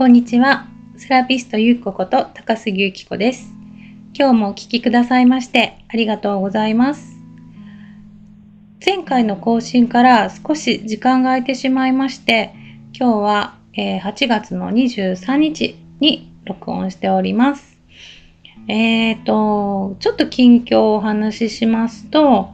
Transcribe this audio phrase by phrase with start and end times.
[0.00, 0.66] こんにちは。
[0.96, 3.52] セラピストゆうここと高杉ゆき子です。
[4.14, 7.18] 今日もお聞きくださいましてありがとうございます。
[8.82, 12.54] 前回の更新から少し時間が空いてしまいまして、
[12.98, 17.78] 今日は、え8月の23日に録音しております。
[18.68, 22.48] えーと、ちょっと近況をお話ししますと、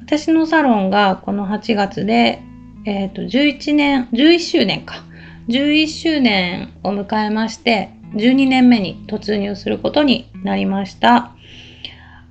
[0.00, 2.42] 私のサロンがこの8月で、
[2.84, 5.04] えーと、11年、11周年か。
[5.48, 11.32] 11周年を迎えまして、12年目に突入することになりました。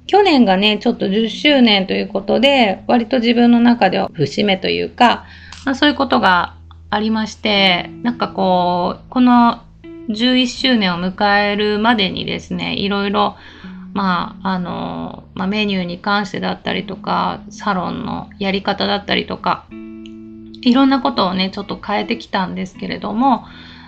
[0.05, 5.25] 去年がね、ちょっと10周年ということで、割と自分の中では節目というか、
[5.65, 6.55] まあ、そういうことが
[6.89, 9.61] ありまして、なんかこう、この
[10.09, 13.35] 11周年を迎えるまでにですね、いろいろ、
[13.93, 19.65] まあ、あの、まあ、メニューに関してだったりとか、サロンのやり方だったりとか、
[20.67, 23.45] いろんなことをね、ちょっと変えてきたんですけれども、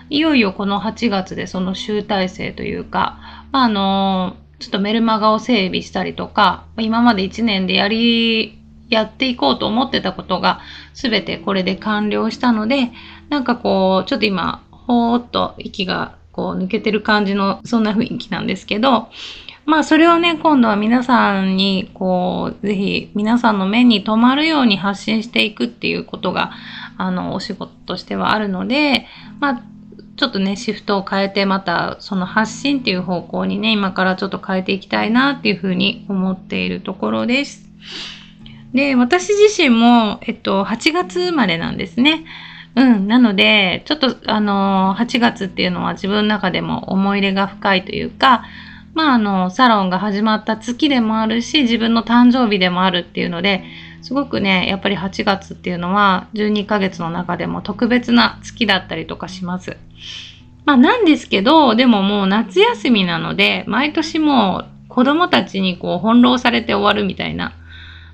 [0.08, 3.18] いよいよこの8月でその集大成というか、
[3.52, 10.60] まあ、あの、ちょっとメルマガを整備したりとか、今まで1年でやり、やっていこうと思ってたことが
[10.94, 12.90] 全てこれで完了したので、
[13.28, 19.08] なんかこう、ちょっと今、ほーっと息がこう抜けてる感じの、そんな雰囲気なんですけど、
[19.70, 26.50] まあそれをね、今度は皆さんに、こう、ぜひ皆さんの目に留まるように発信していくっていうことが、
[26.98, 29.06] あの、お仕事としてはあるので、
[29.38, 29.62] まあ、
[30.16, 37.64] ちょっとね、シフトを変えて、またその発信っていう方向にね、今からちょっと変えていきたいなっていうふうに思っているところです。
[38.74, 42.24] で、私自身も、えっと、8月生まれなんですね。
[42.74, 43.06] うん。
[43.06, 48.42] なので、ちょっと、あの、8月っていうのは自分の中でも思い入れが深いというか、
[48.94, 53.64] まあ、あの、サロンが始まった月でもあるし、自分の誕生日でもあるっていうので、
[54.02, 59.76] すごくね、やっぱり8月っていうのは、12ヶ月の中でも特別な月だったりとかします。
[60.64, 67.52] まあ、なんですけど、でももう夏休みなので、毎年もう子供たちにこう翻弄されて終わるみたいな、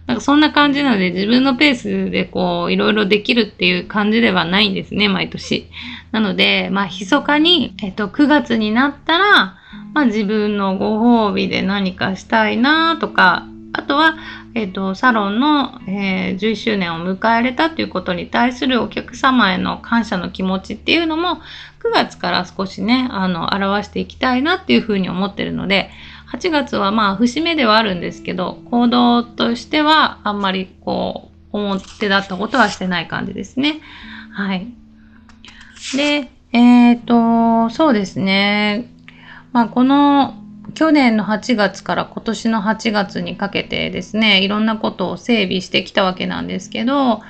[0.07, 5.69] なんかそんな感じなので、自分のペースでこう、いろいろできるっていう感じではないんですね、毎年。
[6.13, 9.59] なので、まあ、密かに、えっと、9月になったら、
[9.95, 14.17] まあ、自分のご褒美で何かしたいなとか、あとは、
[14.55, 21.41] えっと、サロンの、えー11周年を迎えれたということに対するお客様への感謝の気持ちっていうのも、
[21.81, 25.91] 9月から少しね、あの、表していきたいなっていうふうに思ってるので、
[26.37, 33.81] 8月はまあ節目ではあるんですけど、行動としてはあんまりこう、表だったことはしてない感じですね。
[34.33, 34.67] はい。
[35.97, 38.91] で、えっ、と、そうですね。
[39.53, 40.35] まあこの
[40.75, 47.23] 去年の8月から今年の8月にかけてですね、いろんなことを整備してきたわけなんですけど、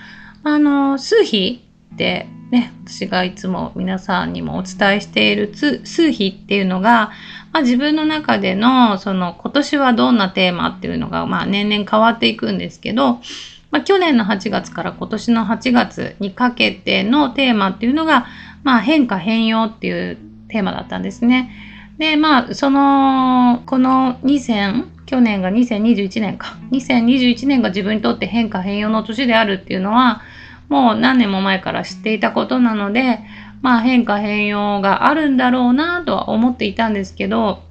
[0.43, 1.63] あの、数比
[1.95, 7.11] ってね、私がいつも皆さんにもお伝えしているつ数比っていうのが、
[7.57, 13.21] まあ、自分の中でのその今年はどんなテーマっていうのがまあ年々変わっていくんですけど、
[13.71, 18.27] まあ、去年の8月から今年の8月にかけてのテーマっていうのが、
[18.63, 20.19] まあ、変化変容っていう
[20.49, 21.51] テーマだったんですね。
[21.97, 26.59] で、まあ、その、この2000、去年が2021年か。
[26.73, 30.21] 2021年が自分にとって変化変容の年であるっていうのは、
[30.69, 33.21] もう何年も前から知っていたことなので、
[33.63, 37.63] まあ変化変容があるんだろうなとは思っていたんですけど、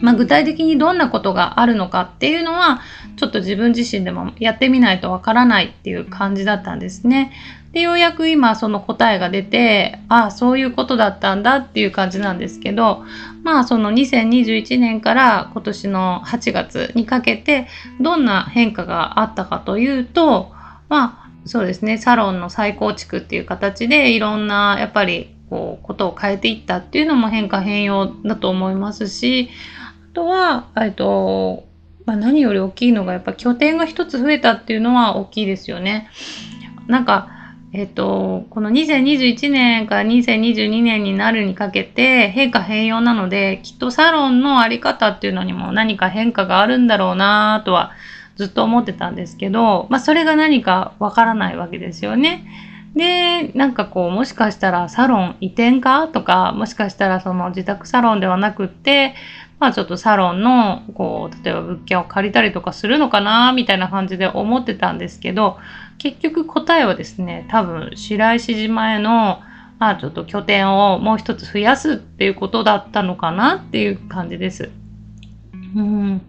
[0.00, 2.80] まあ具体的にどんなことがあるのかっていうのは、
[3.16, 7.32] ちょっと自分自身でもやってみないとわからないっていう感じだったんですね。
[7.72, 13.04] で、ようやく今その答えが出て、ああ、そういうことだったんだっていう感じなんですけど、
[13.42, 17.66] まあその2021年から今年の8月にかけて、
[18.00, 20.52] どんな変化があったかというと、
[20.88, 29.48] まあそうですね、サロンの再構築っていう形でいろんなやっぱりこうことを変えていったっていうのも変化変容だと思いますし、
[30.12, 31.64] あとは、えっと、
[32.04, 36.10] まあ、何より大きいのがやっぱ拠点が一つ増えたっていうのは大きいですよね。
[36.86, 37.30] なんか、
[37.72, 47.92] えっと、この2021年から2022年になるにかけて変化変容なので、きっとサロンのあり方っていうのにも何か変化があるんだろうなとは
[48.38, 52.46] ずっと思ってたんですけど、まあそれが何かわからないわけですよね。
[52.94, 59.14] で、なんかこう、もしかしたらサロン移転かとか、もしかしたらその自宅サロンではなくって、
[59.58, 65.58] まあちょっとサロンの、こう、例えば物件を借りたりとかするのかな、みたいな感じで思ってたんですけど、
[65.98, 69.40] 結局答えはですね、多分白石島への、
[69.80, 74.70] まあちょっと拠点をもう一つ増やすっていうことだったのかなっていう感じです。
[75.74, 76.22] うん。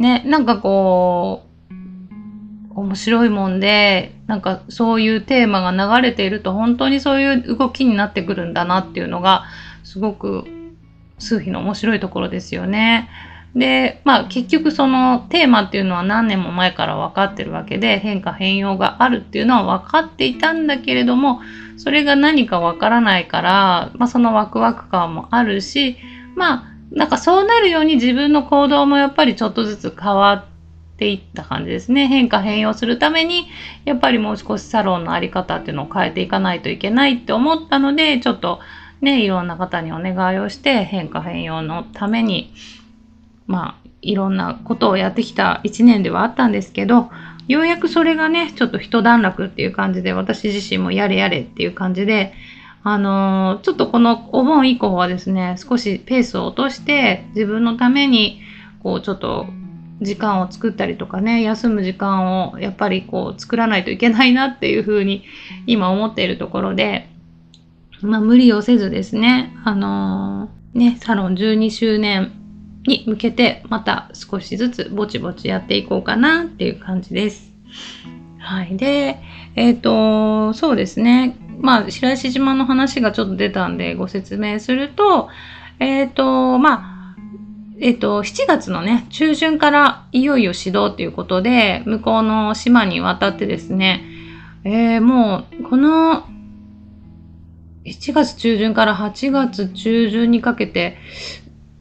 [0.00, 9.44] ね、なんかこう、面白いもんで、なんかそういうテーマが流れていると本当にそういう動きになってくるんだなっていうのが
[9.82, 10.44] すごく
[11.18, 13.10] 数比の面白いところですよね。
[13.54, 21.40] で、まあ結局そのテーマっていうのは何年も前から分かってるわけで変化変容があるっていうのは分かっていたんだけれども
[21.76, 25.96] それが何か分からないから、まあ、そのワクワク感もあるし
[26.36, 30.44] まあなんかそうなるように自分の行動もやっぱりちょっとずつ変わっ
[30.96, 32.06] ていった感じですね。
[32.06, 33.46] 変化変容するために
[33.84, 38.60] やっぱりもう少しサロンのあり方っていうのを変えていかないといけないって思ったのでちょっと
[39.00, 42.52] ねいろんな方にお願いをして変化変容のために
[43.50, 47.10] まあ、いろんなことをやってきた1年ではあったんですけど、
[47.48, 52.32] ようやくそれがね、ちょっと一段落っていう感じで、私自身もやれやれっていう感じで、
[52.82, 58.40] あのー、ちょっとこのお盆以降はですね、少しペースを落として、自分のために、
[58.82, 59.46] こう、ちょっと
[60.00, 65.24] 時間を作ったりとかね、休む時間をやっぱりこう作らないといけないなっていうふうに
[65.66, 67.08] 今思っているところで、
[68.00, 72.32] まあ無理をせずですね、あのー、ね、サロン12周年
[72.86, 77.52] に向けてまた少しずつぼちぼちやっていこうかなっていう感じです。
[78.38, 78.76] はい。
[78.78, 79.18] で、
[79.54, 81.36] えっ、ー、と、そうですね。
[81.60, 85.28] まあ、白石島の話がちょっと出たんでご説明すると、
[85.78, 87.16] えっ、ー、と、まあ、
[87.80, 94.04] えっ、ー、と、7月のね、中旬からいよいよ始動ということで、向こうの島に渡ってですね、
[94.64, 96.24] えー、もう、この
[97.86, 100.98] 7月中旬から8月中旬にかけて、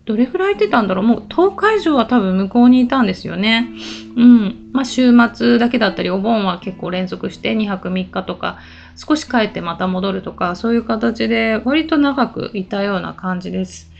[0.09, 3.69] どれぐらい行ってたんだろうもう10日以上は多分向こうにいたんですよね。
[4.15, 4.71] うん。
[4.73, 8.57] まあ週末だけだったり、お盆は結構連続して2泊3日とか、
[8.95, 13.91] 少し帰ってまた戻るとか、そういう形で割と長くいたような感じです。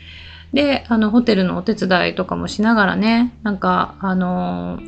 [0.52, 4.80] で、あの、ホテルのお手伝いとかもしながらね、なんか、あの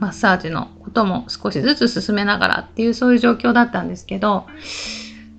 [0.00, 4.46] マッサージのことも少しずつ進めながらっていうそういう状況だったんですけど、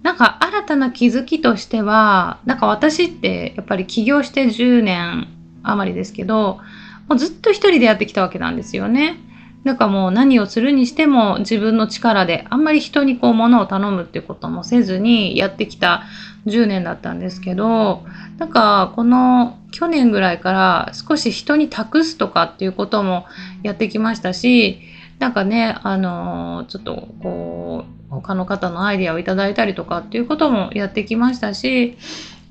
[0.04, 5.28] なんか新たな気づきとしては、なんか私ってやっぱり起業して10年
[5.64, 6.60] 余りですけど、
[7.08, 9.20] もうずっと一人でやってきたわけなんですよね。
[9.64, 16.04] なんかもう何をするにしても自分の力であんまり人にこう物を頼むっていうこともせずにやってきた
[16.48, 18.04] 10年だったんですけど、
[18.40, 23.26] なんかこの去年ぐらいから少し人に託すとかっていうことも
[23.62, 24.80] やってきましたし、
[25.22, 31.96] なんかね、あの、ちょっとこう、他の方のアイディアをいただいたりとかっていうこともやってきましたし、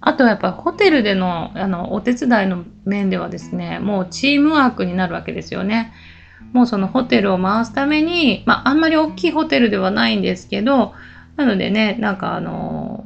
[0.01, 5.93] あとはやっぱホテルでのあのお手伝いの面ではですね、もうチームワークになるわけですよね。
[6.53, 10.93] もうそのホテルを回すために、まああんまり大きいホテルではないんですけど、
[11.37, 13.05] なのでね、なんかあの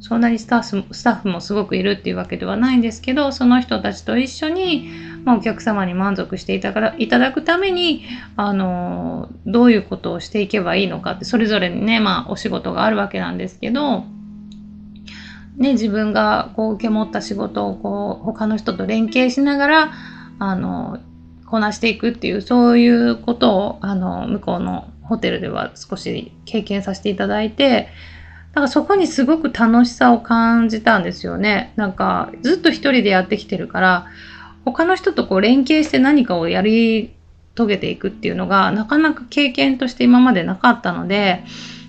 [0.00, 4.90] そんなにスタッフスタッフもすごくいるっていうわけではないんですけど、その人たちと一緒に、
[5.24, 8.04] まあ、お客様に満足していたからいただくために、
[8.36, 14.04] あの、どういうことをしていけばいいのかって、それぞれにね、まあ、お仕事があるわけなんですけど、
[15.56, 19.92] ね、自分がこう受け持った仕事をこう他の人と連携しながら
[20.40, 20.98] あの
[21.46, 27.88] こなしていくっていうそういうことをあの向こうのホテルでは少し経験させていただいて
[28.54, 31.72] だからそこにすごく楽しさを感じたんですよね。
[31.74, 34.06] なんかずっと一人でやってきてるから、
[34.64, 37.14] 他の人とこう連携して何かをやり
[37.54, 41.44] 遂げていくっていうのがなかなか経験として今までなかったので、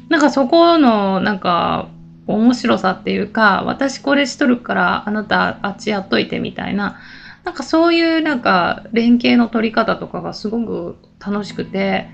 [0.10, 1.90] なんかそこのなんか
[2.28, 6.98] 面白さっていうか、私これしとるからあなたあっちやっといてみたいな、
[7.44, 12.08] なんかそういうなんか連携の取り方とかがすごく楽しくて、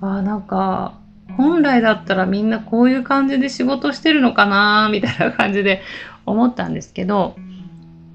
[0.00, 0.98] あなんか
[1.36, 5.82] 本来だったらみんなこういう感じで仕事してるのかなみたいな感じで
[6.26, 7.34] 思ったんですけど、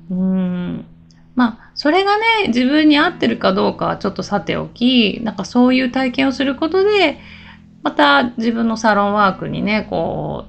[0.10, 0.86] うーん。
[1.40, 7.18] まあ、それがね、自分に合ってるかどうかはちょっとさておき、なんかそういう体験をすることで、
[7.82, 10.48] また自分のサロンワークにね、こ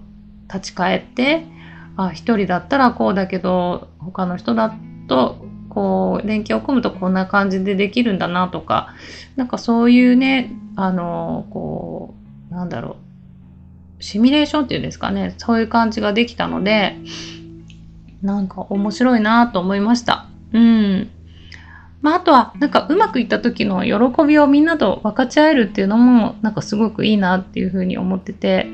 [0.48, 1.46] う、立ち返って、
[1.96, 4.74] あ、一人だったらこうだけど、他の人だ
[5.06, 5.36] と、
[5.68, 8.92] こう、連携を組むとこんな感じでできるんだなとか、
[9.36, 12.16] なんかそういうね、あの、こ
[12.50, 12.96] う、なんだろ
[14.00, 16.96] う、シミュレーションっていうんですかね、そういう感じができたので、
[18.22, 20.26] なんか面白いなと思いました。
[20.52, 21.10] うん。
[22.02, 28.66] まあ、あとは、なんかうまくいった時の喜びをみんなと分かち合えるっていうのも、なんかすごくいいなっていうふうに思ってて、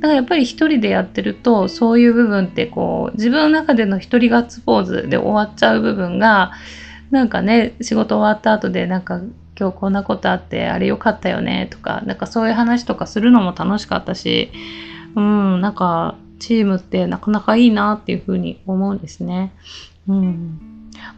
[0.00, 6.52] だからやっぱり一人でやってると、そういう部分ってこう、自分の中での一人ガッツポーズで終わっちゃう部分が、
[7.10, 9.20] なんかね、仕事終わった後でなんか
[9.58, 14.50] 今日こんなことあってあれ良かったよねとかなんかそういう話とかするのも楽しかったし
[15.14, 19.52] うんなんかチームってなかなかいいなっていうふうに思うんですね。
[20.08, 20.71] うん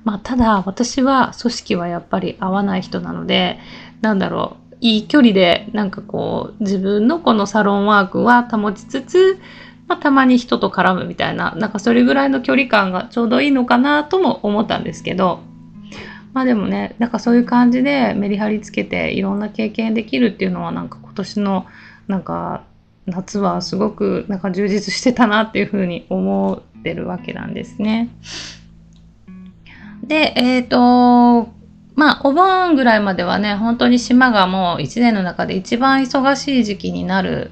[0.04, 3.58] まあ、ただ私は組織はやっぱり合わない人なので
[4.00, 9.38] なんだろういい距離でなんかこう自分のこのサロンワークは保ちつつ
[9.86, 15.40] まあ、たまに人と絡むみたいな、なんかそれぐらいの距離感がちょうどいいのかなとも思ったんですけど、
[16.32, 21.66] まあでもね、なんかそういう感じでメリハリつけていろんな経験できるっていうのはなんか今年の
[22.08, 22.64] なんか
[23.06, 28.08] 夏はすごくなんか充実してたなっていうふうに思ってるわけなんですね。
[30.06, 31.52] で、えっ、ー、と、
[31.94, 37.50] まあ、お盆ぐらいまではね、本当に島がもう一年の中で一番忙しい時期になる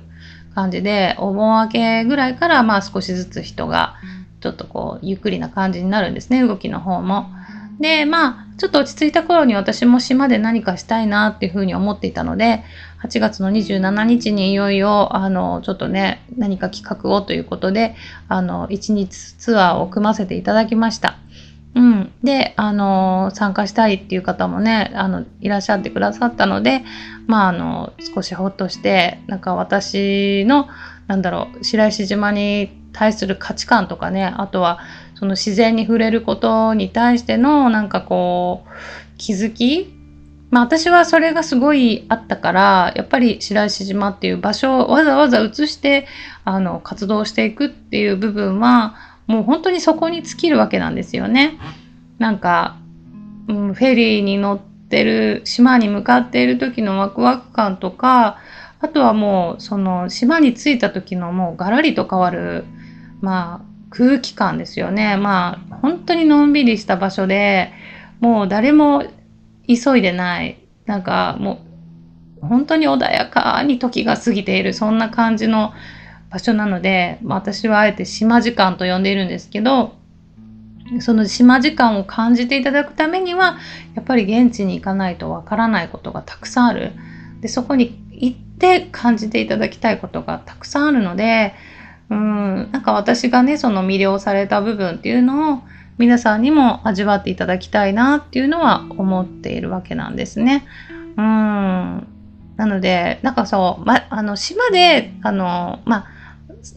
[0.55, 3.95] 感じで、お盆明けぐらいからまあ少しずつ人が
[4.41, 7.27] ちょっとこうゆっくりな感じになるんですね、動きの方も。
[7.81, 12.63] で、まあ、ちょっと落ち着いた頃に私も島で何かしたいなっていうふうに思っていたので、
[13.03, 17.97] 8月の27日にいよいよ、あの、ちょっとね、何か企画をということで、
[18.29, 21.17] あの、1日ツアーを組ませていただきました。
[21.75, 22.13] うん。
[22.23, 26.85] で、あの、参加したいっていう方もね、あの、いらっしゃってくださったので、
[27.27, 30.69] まあ、あの、少しほっとして、なんか私の、
[31.07, 34.81] なんだろう、白石島に対する価値観とかね、あとは、
[35.15, 38.71] その自然に触れることに対しての、なんかこう、
[39.17, 39.95] 気づき
[40.53, 46.07] まあ私はそれがすごいあったから、やっぱり白石島っていう場所をわざわざ移して、
[46.45, 48.95] あの、活動していくっていう部分は、
[49.27, 51.59] もう本当にそこに尽きるわけなんですよね。
[52.19, 52.77] なんか、
[53.49, 58.39] うん、フェリーに乗ってる、島に向かっている時のワクワク感とか、
[58.81, 62.65] あとはもう、その、島に着いた時のもうガラリと変わる、
[63.21, 65.17] まあ、空気感ですよね。
[65.17, 67.73] まあ、本当にのんびりした場所で、
[68.21, 69.05] もう誰も
[69.69, 70.59] 急いでない。
[70.87, 71.61] なんかも
[72.43, 75.73] う、本当に穏やかに時が過ぎている、そんな感じの
[76.33, 79.95] 場所なので、まあ、私はあえて島時間と呼んでいるんですけど、
[81.01, 83.59] その島時間を感じていただくためには、
[83.95, 86.93] やっぱり現地に行かないとわからないことがたくさんある。
[87.41, 91.55] で、そこに行って感じていただきたいことがたくさんあるので、
[92.09, 95.63] うん、なんか私がね、その魅了された部分っていうのを
[95.99, 100.65] 皆さんにも味わっていただきたいなっていうのは思っているわけなんですね。
[101.17, 102.07] うん。
[102.57, 106.12] なので、なんかそう、ま、あの、島で、あの、まあ、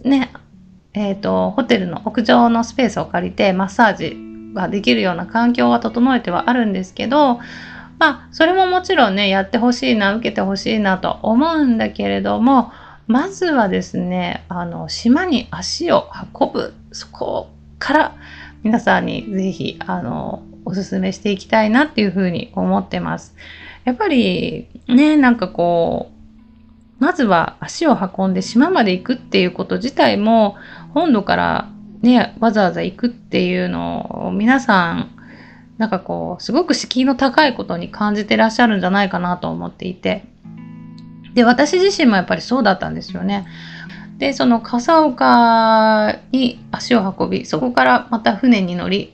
[0.04, 0.32] ね、
[0.94, 4.18] えっ、ー、と、ホテルの屋上のスペースを借りてマッサージ
[4.54, 7.40] ができるような環境は整えてはあるんですけど、
[7.98, 12.72] まあ、それももちろんね、やってほしいな、受けてほしいなと思うんだけれども、
[13.08, 18.16] まずはですね、あの、島に足を運ぶ、そこから
[18.64, 23.36] 皆さんにぜひ、あの、おすすめしていきたいなっていうふうに思ってます。
[23.84, 26.15] やっぱりね、なんかこう、
[27.06, 30.56] まずは足を運んで島まで行くっていうこと自体も
[30.96, 31.70] 本土から
[32.02, 35.12] ね、わざわざ行くっていうのを皆さん
[35.78, 40.26] なんかこう、すごく敷居の高いことに感じてらっしゃるんじゃないかなと思っていて。
[41.36, 43.46] で、私自身もやっぱりそうだったんですよね。
[44.18, 49.14] で、その笠岡に足を運び、そこからまた船に乗り、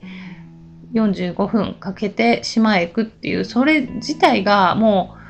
[0.93, 5.20] 45分かけて島へ行くっていう、それ自体がもう、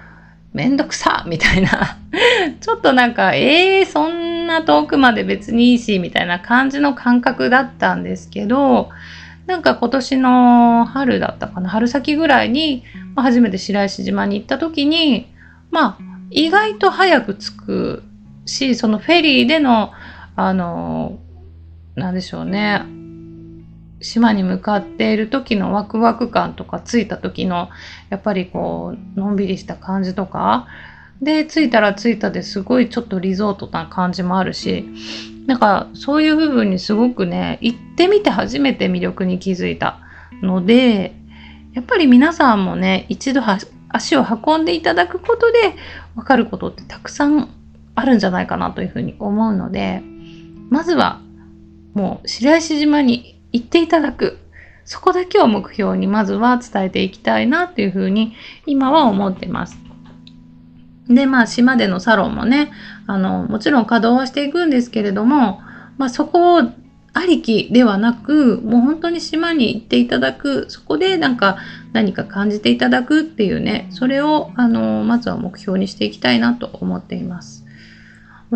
[0.53, 1.97] めんどくさみたいな。
[2.59, 8.89] ちょっとなんか、えー、そんな遠くまで別にいいし、みたいな感じの感覚だったんですけど、
[9.47, 12.83] なんか今年の春だったかな、春先ぐらいに、
[13.15, 15.27] まあ、初めて白石島に行った時に、
[15.71, 18.03] まあ、意外と早く着く
[18.45, 19.91] し、そのフェリーでの、
[20.35, 21.19] あの、
[21.95, 22.83] なんでしょうね、
[24.01, 27.69] 島に向かっている時のワクワク感とか着いた時の
[28.09, 30.67] やっぱりこうのんびりした感じとか
[31.21, 34.85] で着いたら着いたですごいちょっとリゾートな感じもあるし
[35.45, 39.99] なんかそういう部分にすごくね行ってみて初めて魅力に気づいた
[40.41, 41.13] ので
[41.73, 43.41] やっぱり皆さんもね一度
[43.89, 45.75] 足を運んでいただくことで
[46.15, 47.49] 分かることってたくさん
[47.95, 50.01] あるんじゃないかなというふうに思うので
[50.69, 51.21] まずは
[51.93, 54.37] もう白石島に言っていただく。
[54.83, 58.33] そこだけを目標にまずは伝えていきたいなっていうふうに
[58.65, 59.77] 今は思ってます。
[61.07, 62.71] で、まあ島でのサロンもね、
[63.07, 65.61] あの、もちろん稼働はしていくんですけれども、
[65.97, 66.61] まあそこを
[67.13, 71.57] ありきではなく、もう本当に島に行っていただく、そこでなんか
[71.93, 77.60] 何か感じていただくっていうね、それをあの、まずは目標にしていきたいなと思っています。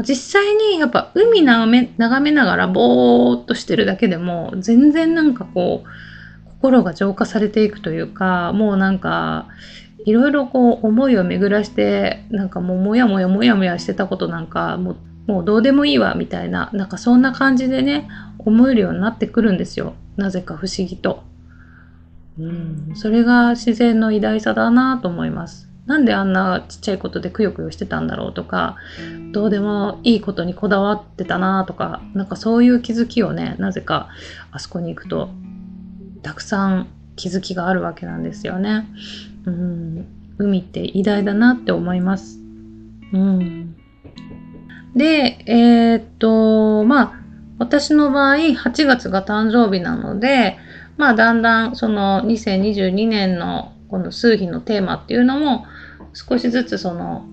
[0.04, 9.48] 実際にやっぱ海眺め眺めながらぼーっとしてるだけでも全然なんかこう心が浄化されていくというかもうなんか
[10.06, 14.98] いろいろこう思いを巡らしてなんかもうもやもやもやもやしてたことなんかもう
[15.28, 21.24] もうどうでもいいわみたいななんかそんな感じでね思えるようになってくるんですよなぜか不思議と。
[22.38, 25.70] うん、それが自然の偉大さだなと思います。
[25.86, 28.78] なんであんなちっちゃいことでくよくよしてたんだろうとか、
[29.32, 34.10] どうでもいいことにこだわってたなとか、なんかそういう気づきをね、なぜか
[34.52, 35.30] あそこに行くと、
[36.24, 38.88] たくさん気づきがあるわけなんですよね。
[39.46, 40.08] うん、
[40.40, 42.40] 海って偉大だなって思います。
[43.14, 43.76] うん。
[44.96, 47.14] で、えー、っと、まあ、
[47.60, 50.58] 私の場合、8月が誕生日なので、
[50.98, 55.66] まあ、だんだんその2022年のこの数日のテーマっていうのも
[56.14, 57.26] 少しずつその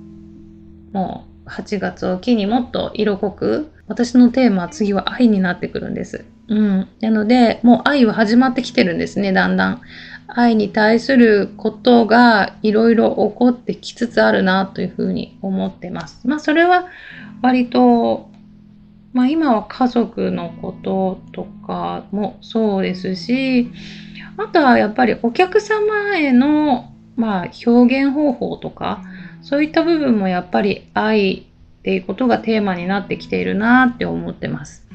[0.92, 6.24] もう8月を機にもっと色濃く私のテーマは次は愛になってくるんです。
[6.46, 6.88] うん。
[7.00, 9.80] なのでもう愛は始まってきてるんですね、だんだん。
[10.28, 16.28] 愛に対することがいろいろ起こってきつつあるなというふうに思ってます。
[16.28, 16.86] まあそれは
[17.42, 18.30] 割と
[19.12, 23.68] まあ今は家族のこととかもそうですし、
[24.36, 29.02] あとはやっぱりお客様への、まあ、表現方法とか、
[29.42, 31.46] そういった部分もやっぱり愛
[31.80, 34.86] っていうことがテーマになってきているなって思ってます。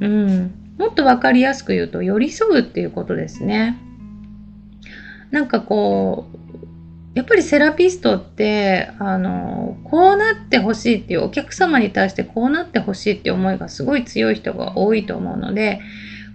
[0.00, 0.54] うん。
[0.78, 3.76] もっとわかりやすく言うと、寄り添うっていうことですね。
[5.30, 6.38] なんかこう、
[7.14, 15.80] やっぱりセラピストって、あの、こうなってほしいっていう、お客様に対してこうなってほしいっていう思いがすごい強い人が多いと思うので、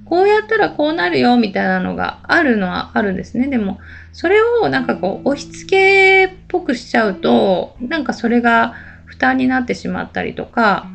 [0.09, 3.47] こうやったらこうなるよみたいなのがあるのはあるんですね。
[3.47, 3.79] でも、
[4.13, 8.73] それをなんかこう、押し付けっぽくしちゃうと、なんかそれが
[9.05, 10.87] 負担になってしまったりとか、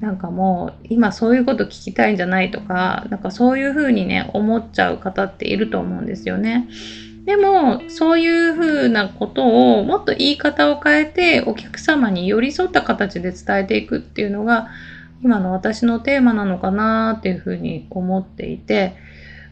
[0.00, 6.68] なんかもう今そういうこと聞きたいんじゃないとか、なんかそういうふうにね、思っちゃう方っていると思うんですよね。
[7.24, 14.68] でも、そういうふうなことをもっと言い方を変えてお客様に寄り添った形で伝えていくっていうのが
[15.22, 18.96] 今の私のテーマなのかなっていうふうに思っていて、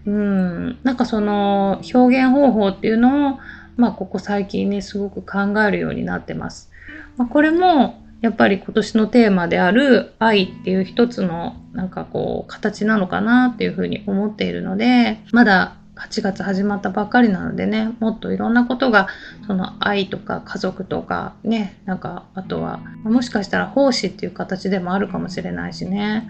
[0.07, 3.39] うん、なんかその表現方法っていうのを、
[3.77, 6.71] まあここ最近ね、すごく考えるようになってます。
[7.17, 19.09] まあ、これもやっぱり今年のテーマである愛っていう一つのなんかこう形なのかなっていうふうに思っているので、まだ8月始まったばっかりなのでね、もっといろんなことが、
[19.47, 26.29] その愛とか家族とかね、なんか、あとは、もしかしたら奉仕っていう形でもあるかもしれないしね。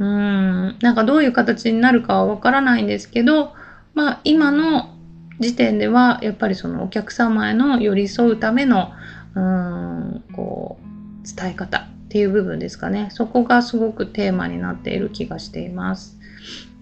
[0.00, 3.52] うん、なんかどういう形になるかはわからないんですけど、
[3.94, 4.90] まあ今の
[5.38, 8.92] 時点では、やっぱりそのお客様への寄り添うための、
[9.36, 13.08] うん、こう、伝え方っていう部分ですかね。
[13.10, 16.18] そこがすごくテーマになっている気がしています。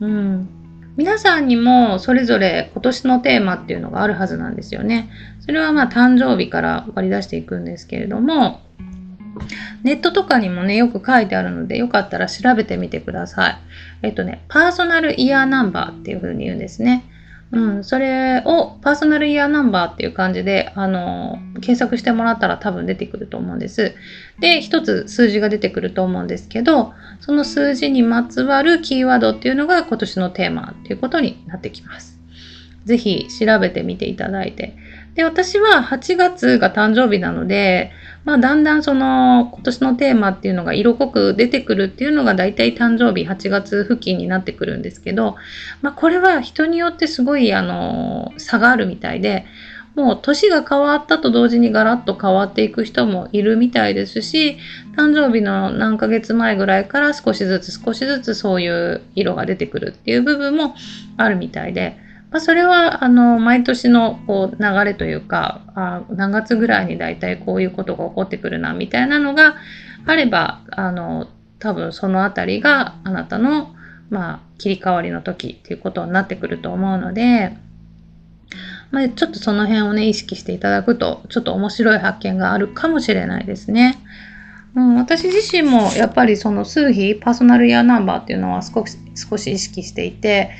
[0.01, 0.62] うん。
[0.97, 5.09] 皆さんにもそれぞれ今年のテーマっていうのがあるはずなんですよね。
[5.41, 8.61] それはまあ誕生日から割り出していくんですけれども、
[9.83, 13.59] ネットとかにもね、よく書いてあるので、よかったら調べてみてください。
[14.03, 17.05] えっとね、パーソナルイヤーナンバーっていうふうに言うんですね。
[17.53, 23.95] うん、それをパーソナルイヤーナンバーっていう感じで、あの、検索してもらったら多分出てくると思うんです。
[24.41, 32.19] で、一つ数字が出てくると思うんですけど、その数字にまつわるキーワードっていうのが今年のテーマっていうことになってきます。
[32.87, 34.75] ぜひ調べてみていただいて。
[35.15, 37.93] で、私は8月が誕生日なので、
[38.25, 45.37] まあ、だんだんその今年のテーマっていうのが色濃く出てくるっていうのが大体誕生日8月付近になってくるんですけど、
[45.83, 49.45] まあ、これは人によってすごいあの差があるみたいで、
[49.95, 54.57] もう年が変わったと同時にガラッと変わっていく人もいるみたいですし、
[54.97, 60.75] 誕生日の何ヶ月前ぐらいから少しずつ少しずつそういう色が出てくるっていう部分も
[61.19, 61.99] あるみたいで、
[62.33, 69.57] まあ、それはあの毎年のこう流れというかあ何月ぐらいに大体こういうことが起こってくるなみたいなのが
[70.07, 73.75] あればあの多分そのあたりがあなたの、
[74.09, 77.55] まあ、切り替わりの時っていうことになってくると思うので、
[78.91, 83.99] まあ、ちょっとその辺をね意識していただくとちょっと面白い発見があるかもしれないですね。
[84.75, 90.51] うん、私自身もやっぱりその数比パーソナルイヤーナンバーっていうのは少し少し意識していて、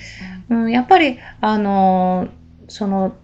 [0.51, 2.29] うん、やっぱり、あの
[2.69, 3.15] その、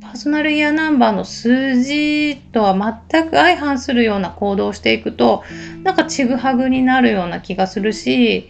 [0.00, 2.74] パーソナルイヤーナンバーの数字とは
[3.10, 5.42] 全く相反するような行動をしていくと、
[5.82, 8.48] なんかちぐはぐになるような気がするし、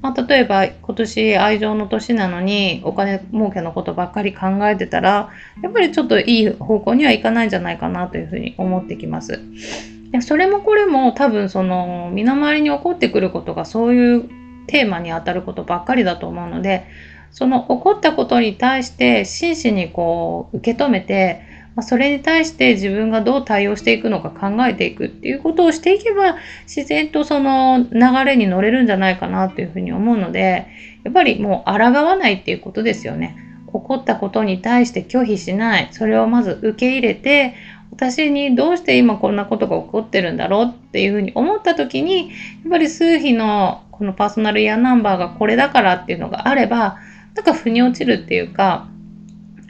[0.00, 5.30] まあ、例えば今年愛情の年なのにお金儲けのことばっかり考えてたら、
[5.62, 9.40] やっぱりちょっといい方向にはいかないんじゃないかなというふうに思ってきます。
[10.12, 14.28] いやそれもこれも多分その身の回りに起こってくることがそういう
[14.66, 16.86] テーマに当たることばっかりだと思うので、
[17.34, 21.42] その起こったことに対して真摯にこう受け止めて、
[21.74, 26.36] ま、それに対して自分がどう対応していくのか考えていくっていうことをしていけば
[26.68, 30.68] 自然とその流れに乗れるんじゃないかなというふうに思うので
[31.02, 33.36] やっぱりもう抗わないっていうことですよね。
[33.74, 35.88] 起こったことに対して拒否しない。
[35.90, 37.54] それをまず受け入れて、
[37.90, 40.64] 私にどうして今こんなことが起こってるんだろう？
[40.66, 42.34] っていうふうに思った時に、や
[42.68, 46.98] っぱり数比のこのパーソナルイヤーナンバーがこれだからっていうのがあれば、
[47.34, 48.88] なんか腑に落ちるっていうか、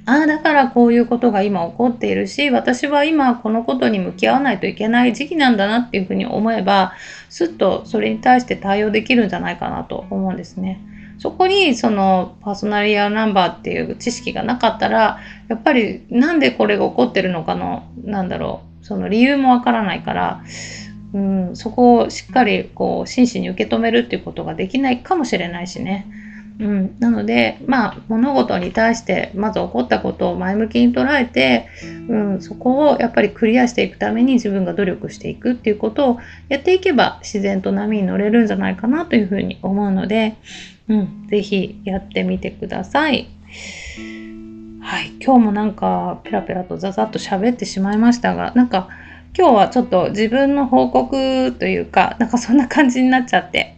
[0.06, 6.92] ああ、だからこういうことが今起こっているし、私は今このことに向き合わないといけない時期なんだなっていうふうに思えば、
[7.30, 10.78] すっとそれに対して対応できるんじゃないかなと思うんですね。
[11.18, 20.44] そこにそのパーソナリアナンバーっていう知識がなかったら、やっぱりなんでこれが起こってるのかの、なんだろう、その理由もわからないから、
[21.14, 26.06] うん、そこをしっかりこう真摯に受け止めるっていうことができないかもしれないしね。
[26.60, 31.68] うん、なので、まあ、物事に対してまず起こったことを前向きに捉えて、
[32.08, 40.36] うん、そこをやっぱりクリアしていくために自分が努力していくっていうことをやっていけば自然と波に乗れるんじゃないかなというふうに思うので、
[40.88, 43.28] うん、ぜひやってみてください。
[44.80, 48.88] はい、今日もなんかペラペラとザザッと喋ってしまいましたが、なんか
[49.36, 53.74] 今日はちょっと自分の報告というか、なんかそんな感じになっちゃって、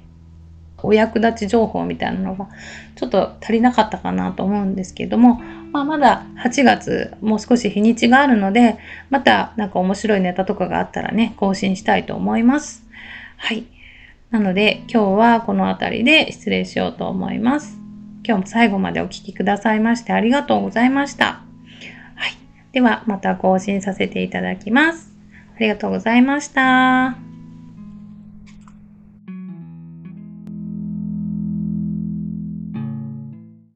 [0.83, 2.49] お役立ち情報みたいなのが
[2.95, 5.40] ちょっと足りなかったかなと思うんですけども、
[5.73, 8.79] まあ、まだ8月もう少し日にちがあるので
[9.11, 12.85] またなんか面白いネタとかがあったらね更新したいと思います。
[13.37, 13.64] はい。
[14.31, 17.79] なので今日はこの辺りで失礼しようと思います。
[18.25, 21.43] 今日も最後までお聴きくださいましてありがとうございました。
[22.17, 22.37] はい。
[22.73, 25.12] ではまた更新させていただきます。
[25.57, 27.36] ありがとうございました。